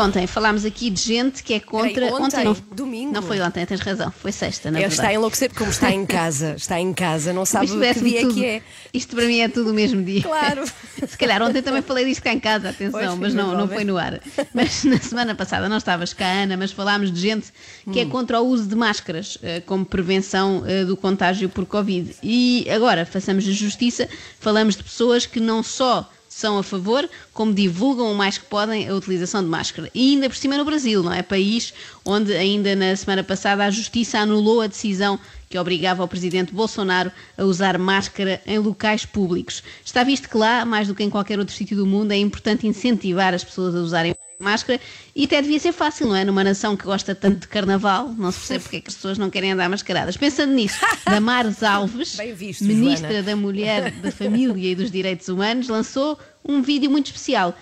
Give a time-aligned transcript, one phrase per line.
[0.00, 1.92] Ontem falámos aqui de gente que é contra.
[1.92, 2.44] Peraí, ontem?
[2.44, 3.12] não, Domingo?
[3.12, 4.94] Não foi ontem, tens razão, foi sexta, na Ele verdade.
[5.00, 6.54] está a enlouquecer como está em casa.
[6.56, 8.62] Está em casa, não sabe Isto que parece-me dia tudo- que é.
[8.94, 10.22] Isto para mim é tudo o mesmo dia.
[10.22, 10.64] Claro.
[11.08, 13.96] Se calhar ontem também falei disto cá em casa, atenção, mas não, não foi no
[13.98, 14.20] ar.
[14.54, 17.48] Mas na semana passada não estavas cá, Ana, mas falámos de gente
[17.84, 18.02] que Hum.
[18.02, 22.16] é contra o uso de máscaras eh, como prevenção eh, do contágio por Covid.
[22.22, 28.10] E agora, façamos justiça, falamos de pessoas que não só são a favor, como divulgam
[28.10, 29.90] o mais que podem a utilização de máscara.
[29.92, 31.22] E ainda por cima no Brasil, não é?
[31.22, 35.18] País onde ainda na semana passada a justiça anulou a decisão
[35.50, 39.64] que obrigava o presidente Bolsonaro a usar máscara em locais públicos.
[39.84, 42.66] Está visto que lá, mais do que em qualquer outro sítio do mundo, é importante
[42.66, 44.29] incentivar as pessoas a usarem máscara
[45.14, 46.24] e até devia ser fácil, não é?
[46.24, 49.18] Numa nação que gosta tanto de carnaval, não se percebe porque é que as pessoas
[49.18, 50.16] não querem andar mascaradas.
[50.16, 53.22] Pensando nisso, Damares Alves, visto, ministra Joana.
[53.22, 57.54] da Mulher, da Família e dos Direitos Humanos, lançou um vídeo muito especial.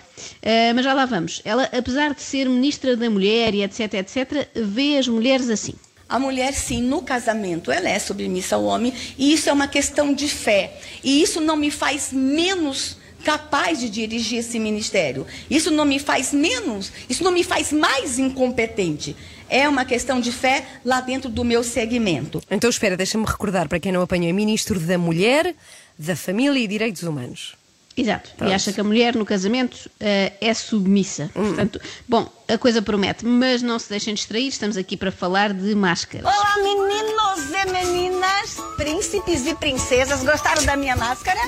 [0.43, 1.41] Ah, mas já lá vamos.
[1.43, 5.73] Ela, apesar de ser ministra da Mulher e etc, etc, vê as mulheres assim.
[6.07, 10.11] A mulher, sim, no casamento, ela é submissa ao homem, e isso é uma questão
[10.11, 10.79] de fé.
[11.03, 15.25] E isso não me faz menos capaz de dirigir esse ministério.
[15.49, 19.15] Isso não me faz menos, isso não me faz mais incompetente.
[19.49, 22.41] É uma questão de fé lá dentro do meu segmento.
[22.49, 25.55] Então espera, deixa-me recordar para quem não apanhou, é Ministro da Mulher,
[25.97, 27.58] da Família e Direitos Humanos.
[28.01, 28.31] Exato.
[28.41, 31.29] E acha que a mulher no casamento eh, é submissa.
[31.33, 35.75] Portanto, bom, a coisa promete, mas não se deixem distrair, estamos aqui para falar de
[35.75, 36.25] máscaras.
[36.25, 40.23] Olá, meninos e meninas, príncipes e princesas.
[40.23, 41.39] Gostaram da minha máscara?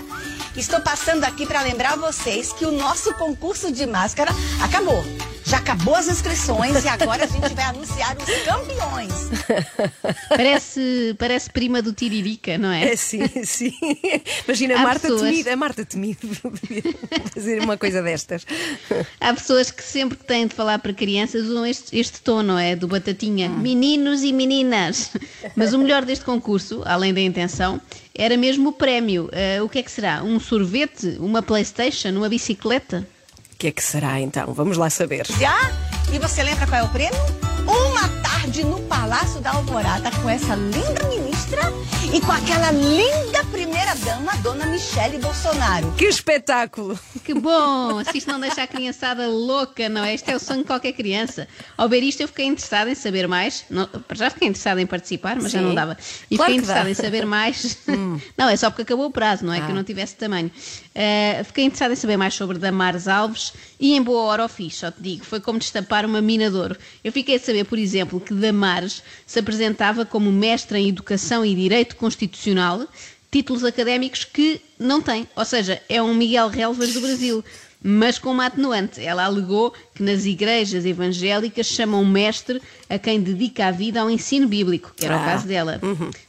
[0.55, 5.01] Estou passando aqui para lembrar vocês que o nosso concurso de máscara acabou.
[5.51, 9.11] Já acabou as inscrições e agora a gente vai anunciar os campeões.
[10.29, 12.93] Parece, parece prima do Tiririca, não é?
[12.93, 13.73] É sim, sim.
[14.47, 16.27] Imagina a Há Marta pessoas- Temido, a Marta Temido
[17.33, 18.45] fazer uma coisa destas.
[19.19, 22.57] Há pessoas que sempre que têm de falar para crianças usam este, este tom, não
[22.57, 22.73] é?
[22.75, 23.49] Do batatinha.
[23.49, 25.11] Meninos e meninas.
[25.55, 27.79] Mas o melhor deste concurso, além da intenção,
[28.15, 29.27] era mesmo o prémio.
[29.33, 30.23] Eh, o que é que será?
[30.23, 31.17] Um sorvete?
[31.19, 32.09] Uma Playstation?
[32.11, 33.05] Uma bicicleta?
[33.61, 34.55] Que é que será então?
[34.55, 35.23] Vamos lá saber.
[35.39, 35.55] Já?
[36.11, 37.13] E você lembra qual é o prêmio?
[37.67, 38.79] Uma tarde no
[39.11, 41.59] Palácio da Alvorada com essa linda ministra
[42.13, 45.91] e com aquela linda primeira-dama, dona Michele Bolsonaro.
[45.97, 46.97] Que espetáculo!
[47.23, 48.01] Que bom!
[48.05, 50.15] Se isto não deixa a criançada louca, não é?
[50.15, 51.45] Isto é o sonho de qualquer criança.
[51.77, 53.65] Ao ver isto, eu fiquei interessada em saber mais.
[53.69, 55.65] Não, já fiquei interessada em participar, mas já Sim.
[55.65, 55.97] não dava.
[56.29, 57.77] E Claro fiquei interessada em saber mais.
[58.37, 59.59] Não, é só porque acabou o prazo, não é?
[59.59, 59.75] Que eu Ah.
[59.75, 60.49] não tivesse tamanho.
[60.93, 64.75] Uh, fiquei interessada em saber mais sobre Damares Alves e em boa hora o fiz,
[64.75, 65.23] só te digo.
[65.25, 66.75] Foi como destapar uma mina de ouro.
[67.03, 71.55] Eu fiquei a saber, por exemplo, que Damares se apresentava como mestre em Educação e
[71.55, 72.87] Direito Constitucional,
[73.31, 75.27] títulos académicos que não tem.
[75.35, 77.43] Ou seja, é um Miguel Relvas do Brasil.
[77.83, 79.03] Mas com uma atenuante.
[79.03, 84.47] Ela alegou que nas igrejas evangélicas chamam mestre a quem dedica a vida ao ensino
[84.47, 85.25] bíblico, que era o Ah.
[85.25, 85.79] caso dela.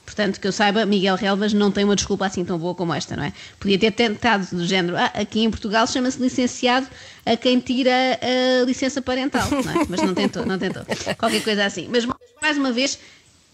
[0.07, 3.17] Portanto, que eu saiba, Miguel Relvas não tem uma desculpa assim tão boa como esta,
[3.17, 3.33] não é?
[3.61, 6.87] Podia ter tentado do género, ah, aqui em Portugal chama-se licenciado
[7.25, 7.91] a quem tira
[8.21, 9.87] a licença parental, não é?
[9.89, 10.83] Mas não tentou, não tentou.
[11.19, 11.89] Qualquer coisa assim.
[11.91, 12.07] Mas
[12.41, 12.99] mais uma vez,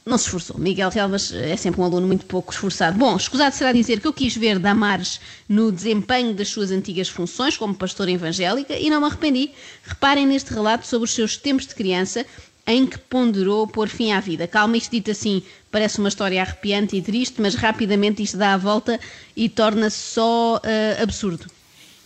[0.05, 0.59] não se esforçou.
[0.59, 2.99] Miguel Relvas é sempre um aluno muito pouco esforçado.
[2.99, 7.57] Bom, escusado será dizer que eu quis ver Damares no desempenho das suas antigas funções
[7.57, 9.51] como pastora evangélica e não me arrependi.
[9.85, 12.25] Reparem neste relato sobre os seus tempos de criança
[12.67, 14.47] em que ponderou pôr fim à vida.
[14.47, 18.57] Calma, isto dito assim parece uma história arrepiante e triste, mas rapidamente isto dá a
[18.59, 19.01] volta
[19.35, 21.47] e torna-se só eh, absurdo.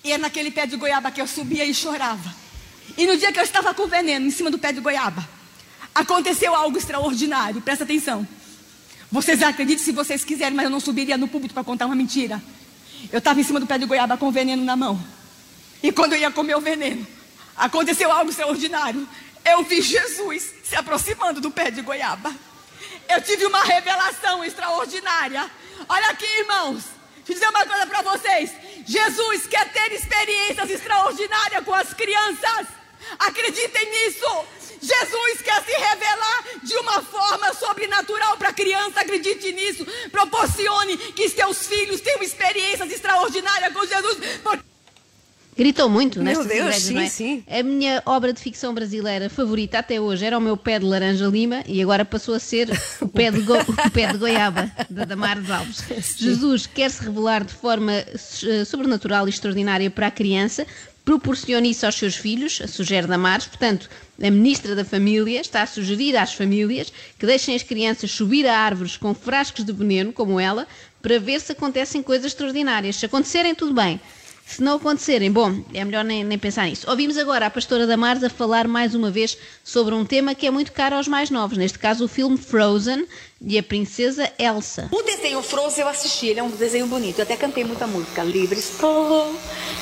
[0.05, 2.33] E é naquele pé de goiaba que eu subia e chorava.
[2.97, 5.27] E no dia que eu estava com veneno em cima do pé de goiaba,
[5.95, 7.61] aconteceu algo extraordinário.
[7.61, 8.27] Presta atenção.
[9.11, 12.43] Vocês acreditem se vocês quiserem, mas eu não subiria no púlpito para contar uma mentira.
[13.13, 14.99] Eu estava em cima do pé de goiaba com veneno na mão.
[15.83, 17.07] E quando eu ia comer o veneno,
[17.57, 19.07] aconteceu algo extraordinário.
[19.45, 22.33] Eu vi Jesus se aproximando do pé de goiaba.
[23.09, 25.51] Eu tive uma revelação extraordinária.
[25.89, 26.85] Olha aqui, irmãos.
[27.17, 28.51] Deixa eu dizer uma coisa para vocês.
[28.87, 32.67] Jesus quer ter experiências extraordinárias com as crianças.
[33.19, 34.45] Acreditem nisso.
[34.83, 39.01] Jesus quer se revelar de uma forma sobrenatural para a criança.
[39.01, 39.87] Acredite nisso.
[40.11, 44.19] Proporcione que seus filhos tenham experiências extraordinárias com Jesus.
[45.55, 47.09] Gritou muito Meu nestas Deus, sim, não é?
[47.09, 47.45] sim.
[47.47, 51.27] A minha obra de ficção brasileira favorita até hoje era o meu pé de laranja
[51.27, 52.71] lima e agora passou a ser
[53.03, 55.85] o pé de, go- o pé de goiaba da Damares Alves.
[56.17, 60.67] Jesus quer se revelar de forma eh, sobrenatural e extraordinária para a criança,
[61.05, 63.47] proporcione isso aos seus filhos, sugere Damares.
[63.47, 63.89] Portanto,
[64.21, 68.57] a Ministra da Família está a sugerir às famílias que deixem as crianças subir a
[68.57, 70.67] árvores com frascos de veneno, como ela,
[71.01, 72.97] para ver se acontecem coisas extraordinárias.
[72.97, 74.01] Se acontecerem, tudo bem.
[74.53, 76.89] Se não acontecerem, bom, é melhor nem, nem, pensar nisso.
[76.91, 80.51] Ouvimos agora a pastora Damares a falar mais uma vez sobre um tema que é
[80.51, 83.07] muito caro aos mais novos, neste caso o filme Frozen
[83.41, 84.91] e a princesa Elsa.
[84.93, 87.19] O desenho Frozen eu assisti, ele é um desenho bonito.
[87.19, 88.23] Eu até cantei muita música.
[88.23, 89.35] Livre estou,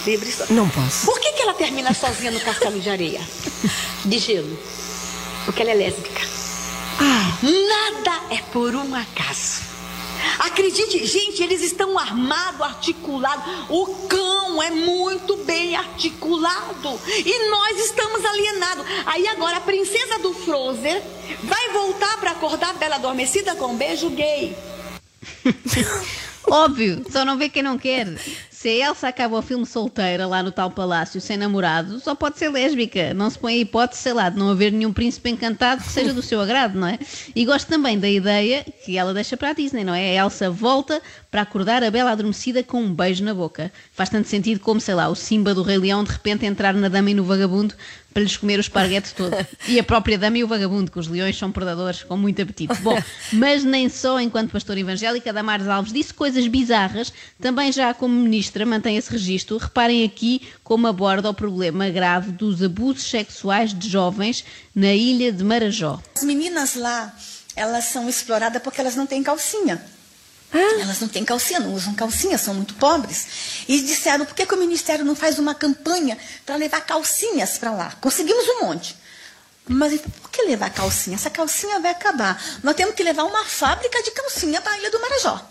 [0.07, 0.47] livre estou.
[0.51, 1.05] Não posso.
[1.05, 3.21] Por que, que ela termina sozinha no castelo de areia?
[4.05, 4.57] De gelo.
[5.47, 6.23] Porque ela é lésbica.
[7.01, 7.39] Ah.
[7.43, 9.70] Nada é por um acaso.
[10.39, 13.45] Acredite, gente, eles estão armados, articulados.
[13.69, 17.01] O cão é muito bem articulado.
[17.09, 18.85] E nós estamos alienados.
[19.07, 21.01] Aí agora a princesa do Frozen
[21.45, 24.57] vai voltar para acordar Bela Adormecida com um beijo gay.
[26.49, 28.07] Óbvio, só não vê quem não quer.
[28.61, 32.39] Se a Elsa acaba o filme solteira lá no tal palácio sem namorado, só pode
[32.39, 33.15] ser lésbica.
[33.15, 36.13] Não se põe a hipótese, sei lá, de não haver nenhum príncipe encantado que seja
[36.13, 36.99] do seu agrado, não é?
[37.35, 40.11] E gosto também da ideia que ela deixa para a Disney, não é?
[40.11, 43.73] A Elsa volta para acordar a Bela Adormecida com um beijo na boca.
[43.95, 46.89] Faz tanto sentido como, sei lá, o Simba do Rei Leão de repente entrar na
[46.89, 47.75] Dama e no Vagabundo
[48.13, 49.35] para lhes comer o esparguete todo.
[49.69, 52.75] E a própria Dama e o Vagabundo, que os leões são predadores com muito apetite.
[52.83, 53.01] Bom,
[53.33, 58.13] mas nem só enquanto pastora evangélica, Damares Alves disse coisas bizarras, também já como
[58.51, 59.57] ministra mantém esse registro.
[59.57, 64.45] Reparem aqui como aborda o problema grave dos abusos sexuais de jovens
[64.75, 66.01] na ilha de Marajó.
[66.17, 67.15] As meninas lá,
[67.55, 69.83] elas são exploradas porque elas não têm calcinha.
[70.53, 70.81] Ah.
[70.81, 73.65] Elas não têm calcinha, não usam calcinha, são muito pobres.
[73.69, 77.71] E disseram, por que, que o Ministério não faz uma campanha para levar calcinhas para
[77.71, 77.93] lá?
[78.01, 78.97] Conseguimos um monte.
[79.69, 81.15] Mas por que levar calcinha?
[81.15, 82.43] Essa calcinha vai acabar.
[82.65, 85.47] Nós temos que levar uma fábrica de calcinha para a Ilha do Marajó.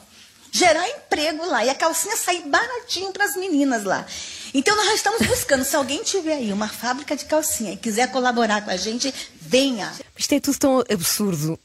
[0.52, 4.06] Gerar emprego lá e a calcinha sair baratinho para as meninas lá.
[4.54, 8.62] Então nós estamos buscando, se alguém tiver aí uma fábrica de calcinha e quiser colaborar
[8.62, 9.94] com a gente, venha.
[10.18, 11.60] Isto é tudo tão absurdo.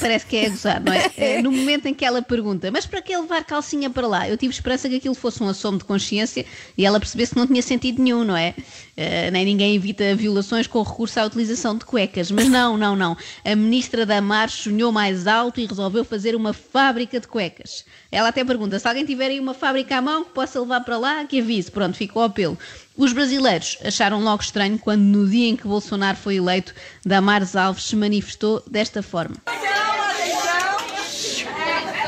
[0.00, 1.06] Parece que é a gozar, não é?
[1.42, 4.28] No momento em que ela pergunta, mas para que levar calcinha para lá?
[4.28, 6.44] Eu tive esperança que aquilo fosse um assomo de consciência
[6.76, 8.54] e ela percebesse que não tinha sentido nenhum, não é?
[8.96, 12.30] Uh, nem ninguém evita violações com recurso à utilização de cuecas.
[12.30, 13.16] Mas não, não, não.
[13.44, 17.84] A ministra da Mar sonhou mais alto e resolveu fazer uma fábrica de cuecas.
[18.10, 20.96] Ela até pergunta: se alguém tiver aí uma fábrica à mão que possa levar para
[20.96, 21.70] lá, que avise.
[21.70, 22.58] Pronto, ficou ao pelo.
[22.96, 27.84] Os brasileiros acharam logo estranho quando, no dia em que Bolsonaro foi eleito, Damares Alves
[27.84, 29.36] se manifestou desta forma.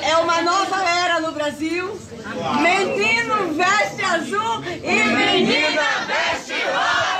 [0.02, 2.00] É uma nova era no Brasil.
[2.62, 7.18] Menino veste azul e menina veste rosa.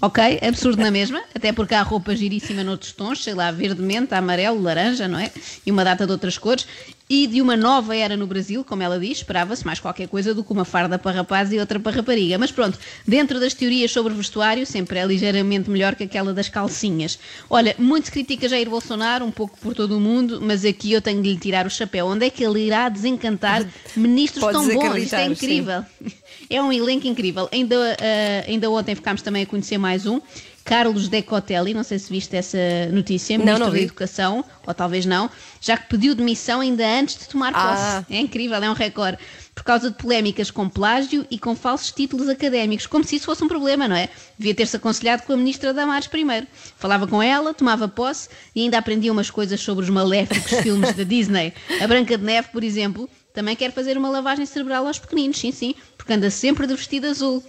[0.00, 4.18] Ok, absurdo na mesma, até porque há roupa giríssima noutros tons, sei lá, verde menta,
[4.18, 5.30] amarelo, laranja, não é?
[5.64, 6.66] E uma data de outras cores.
[7.08, 10.42] E de uma nova era no Brasil, como ela diz, esperava-se mais qualquer coisa do
[10.42, 12.38] que uma farda para rapaz e outra para rapariga.
[12.38, 17.18] Mas pronto, dentro das teorias sobre vestuário, sempre é ligeiramente melhor que aquela das calcinhas.
[17.50, 21.02] Olha, muito se critica Jair Bolsonaro, um pouco por todo o mundo, mas aqui eu
[21.02, 22.06] tenho de lhe tirar o chapéu.
[22.06, 24.96] Onde é que ele irá desencantar ministros Podes tão bons?
[24.96, 25.84] Isto é incrível.
[26.50, 27.48] É um elenco incrível.
[27.50, 30.20] Ainda, uh, ainda ontem ficámos também a conhecer mais um.
[30.64, 32.58] Carlos Decotelli, não sei se viste essa
[32.90, 33.80] notícia, Não, Ministro não da.
[33.80, 35.30] Educação, ou talvez não,
[35.60, 37.64] já que pediu demissão ainda antes de tomar posse.
[37.66, 38.04] Ah.
[38.08, 39.18] É incrível, é um recorde.
[39.54, 43.44] Por causa de polémicas com plágio e com falsos títulos académicos, como se isso fosse
[43.44, 44.08] um problema, não é?
[44.38, 46.46] Devia ter-se aconselhado com a Ministra Damares primeiro.
[46.76, 51.04] Falava com ela, tomava posse e ainda aprendia umas coisas sobre os maléficos filmes da
[51.04, 51.52] Disney.
[51.80, 55.52] A Branca de Neve, por exemplo, também quer fazer uma lavagem cerebral aos pequeninos, sim,
[55.52, 57.44] sim, porque anda sempre de vestido azul.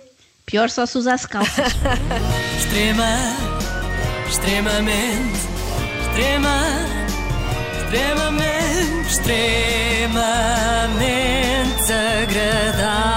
[0.46, 1.74] Pior só se usasse calças.
[2.58, 3.18] Extrema,
[4.28, 5.40] extremamente,
[6.02, 6.58] extrema,
[7.82, 10.16] extremamente, extremamente
[12.22, 13.15] agradável.